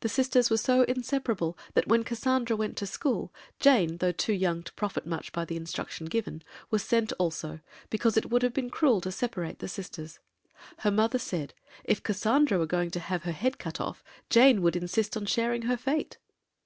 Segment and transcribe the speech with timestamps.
[0.00, 4.62] The sisters were so inseparable that when Cassandra went to school, Jane, though too young
[4.62, 8.68] to profit much by the instruction given, was sent also, because it would have been
[8.68, 10.18] cruel to separate the sisters;
[10.80, 14.76] her mother said, "If Cassandra were going to have her head cut off, Jane would
[14.76, 16.18] insist on sharing her fate."